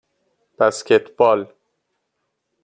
[0.59, 1.53] بسکتبال